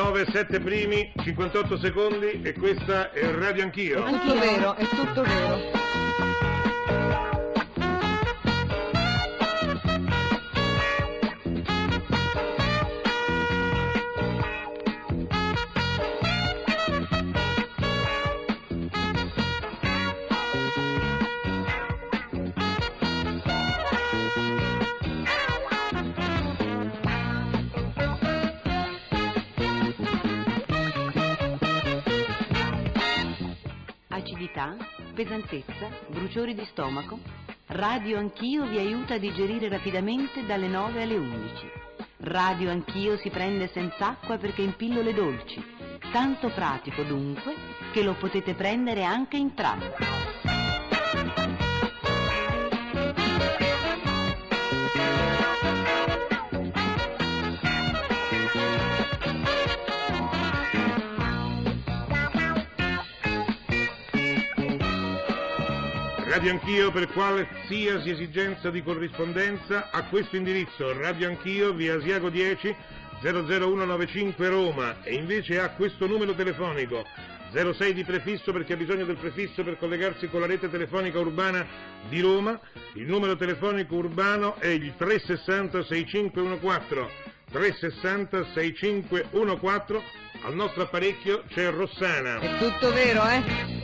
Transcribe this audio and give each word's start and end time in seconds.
9, 0.00 0.24
7 0.32 0.60
primi, 0.60 1.12
58 1.22 1.76
secondi 1.76 2.40
e 2.42 2.54
questa 2.54 3.12
è 3.12 3.30
Radio 3.34 3.64
Anch'io. 3.64 4.02
Tutto 4.02 4.38
vero, 4.38 4.74
è 4.74 4.86
tutto 4.88 5.22
vero. 5.22 6.49
Acidità, 34.20 34.76
pesantezza, 35.14 35.88
bruciori 36.08 36.54
di 36.54 36.66
stomaco? 36.66 37.18
Radio 37.68 38.18
Anch'io 38.18 38.66
vi 38.66 38.76
aiuta 38.76 39.14
a 39.14 39.18
digerire 39.18 39.70
rapidamente 39.70 40.44
dalle 40.44 40.68
9 40.68 41.02
alle 41.02 41.16
11. 41.16 41.70
Radio 42.18 42.70
Anch'io 42.70 43.16
si 43.16 43.30
prende 43.30 43.68
senza 43.68 44.08
acqua 44.08 44.36
perché 44.36 44.60
in 44.60 44.76
pillole 44.76 45.14
dolci. 45.14 45.64
Tanto 46.12 46.50
pratico 46.50 47.02
dunque 47.02 47.54
che 47.92 48.02
lo 48.02 48.12
potete 48.12 48.52
prendere 48.52 49.04
anche 49.04 49.38
in 49.38 49.54
tratto. 49.54 50.20
Radio 66.30 66.52
Anch'io 66.52 66.92
per 66.92 67.08
qualsiasi 67.08 68.10
esigenza 68.10 68.70
di 68.70 68.84
corrispondenza 68.84 69.90
a 69.90 70.04
questo 70.04 70.36
indirizzo 70.36 70.96
Radio 70.96 71.26
Anch'io 71.26 71.72
via 71.72 71.96
Asiago 71.96 72.30
10 72.30 72.72
00195 73.20 74.48
Roma 74.48 75.02
e 75.02 75.14
invece 75.14 75.58
a 75.58 75.70
questo 75.70 76.06
numero 76.06 76.32
telefonico 76.32 77.04
06 77.50 77.92
di 77.92 78.04
prefisso 78.04 78.52
perché 78.52 78.74
ha 78.74 78.76
bisogno 78.76 79.04
del 79.06 79.16
prefisso 79.16 79.64
per 79.64 79.76
collegarsi 79.76 80.28
con 80.28 80.38
la 80.38 80.46
rete 80.46 80.70
telefonica 80.70 81.18
urbana 81.18 81.66
di 82.08 82.20
Roma. 82.20 82.60
Il 82.94 83.06
numero 83.06 83.34
telefonico 83.34 83.96
urbano 83.96 84.54
è 84.60 84.68
il 84.68 84.94
360 84.96 85.82
6514 85.82 87.12
360 87.50 88.44
6514. 88.54 90.06
Al 90.42 90.54
nostro 90.54 90.84
apparecchio 90.84 91.42
c'è 91.48 91.68
Rossana. 91.70 92.38
È 92.38 92.58
tutto 92.58 92.92
vero, 92.92 93.26
eh? 93.26 93.79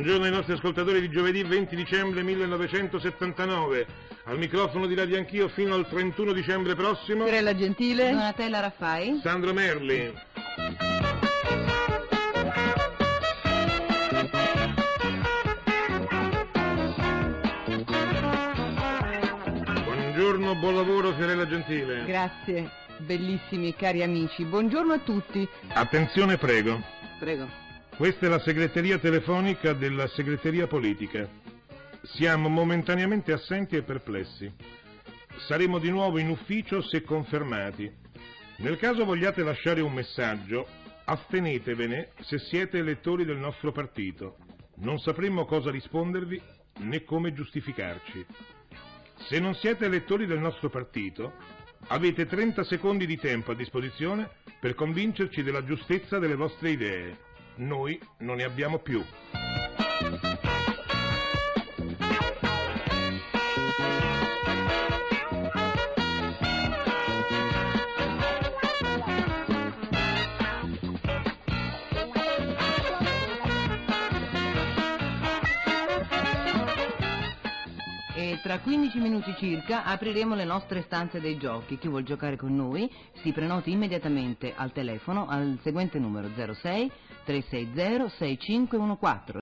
Buongiorno 0.00 0.28
ai 0.28 0.32
nostri 0.32 0.54
ascoltatori 0.54 0.98
di 0.98 1.10
giovedì 1.10 1.42
20 1.42 1.76
dicembre 1.76 2.22
1979. 2.22 3.86
Al 4.24 4.38
microfono 4.38 4.86
di 4.86 4.94
Radio 4.94 5.18
Anch'io 5.18 5.48
fino 5.48 5.74
al 5.74 5.86
31 5.86 6.32
dicembre 6.32 6.74
prossimo. 6.74 7.24
Pirella 7.24 7.54
Gentile. 7.54 8.10
Donatella 8.10 8.60
Raffai? 8.60 9.20
Sandro 9.22 9.52
Merli. 9.52 10.10
Buongiorno, 19.84 20.54
buon 20.54 20.76
lavoro 20.76 21.12
Fiorella 21.12 21.46
Gentile. 21.46 22.06
Grazie, 22.06 22.70
bellissimi 23.00 23.76
cari 23.76 24.02
amici. 24.02 24.46
Buongiorno 24.46 24.94
a 24.94 24.98
tutti. 25.00 25.46
Attenzione 25.74 26.38
prego. 26.38 26.82
Prego. 27.18 27.68
Questa 28.00 28.24
è 28.24 28.28
la 28.30 28.38
segreteria 28.38 28.98
telefonica 28.98 29.74
della 29.74 30.06
segreteria 30.06 30.66
politica. 30.66 31.28
Siamo 32.00 32.48
momentaneamente 32.48 33.30
assenti 33.30 33.76
e 33.76 33.82
perplessi. 33.82 34.50
Saremo 35.46 35.78
di 35.78 35.90
nuovo 35.90 36.16
in 36.16 36.30
ufficio 36.30 36.80
se 36.80 37.02
confermati. 37.02 37.92
Nel 38.56 38.78
caso 38.78 39.04
vogliate 39.04 39.42
lasciare 39.42 39.82
un 39.82 39.92
messaggio, 39.92 40.66
astenetevene 41.04 42.12
se 42.20 42.38
siete 42.38 42.78
elettori 42.78 43.26
del 43.26 43.36
nostro 43.36 43.70
partito. 43.70 44.38
Non 44.76 44.98
sapremmo 44.98 45.44
cosa 45.44 45.70
rispondervi 45.70 46.40
né 46.78 47.04
come 47.04 47.34
giustificarci. 47.34 48.24
Se 49.28 49.38
non 49.38 49.54
siete 49.56 49.84
elettori 49.84 50.24
del 50.24 50.38
nostro 50.38 50.70
partito, 50.70 51.34
avete 51.88 52.24
30 52.24 52.64
secondi 52.64 53.04
di 53.04 53.18
tempo 53.18 53.50
a 53.50 53.54
disposizione 53.54 54.26
per 54.58 54.74
convincerci 54.74 55.42
della 55.42 55.62
giustezza 55.62 56.18
delle 56.18 56.34
vostre 56.34 56.70
idee. 56.70 57.28
Noi 57.60 58.00
non 58.20 58.36
ne 58.36 58.44
abbiamo 58.44 58.78
più. 58.78 59.04
E 78.20 78.38
tra 78.42 78.58
15 78.58 78.98
minuti 78.98 79.34
circa 79.38 79.82
apriremo 79.84 80.34
le 80.34 80.44
nostre 80.44 80.82
stanze 80.82 81.20
dei 81.20 81.38
giochi. 81.38 81.78
Chi 81.78 81.88
vuol 81.88 82.02
giocare 82.02 82.36
con 82.36 82.54
noi 82.54 82.86
si 83.22 83.32
prenoti 83.32 83.70
immediatamente 83.70 84.52
al 84.54 84.72
telefono 84.72 85.26
al 85.26 85.58
seguente 85.62 85.98
numero 85.98 86.28
06 86.28 86.92
360 87.24 88.10
6514. 88.10 89.38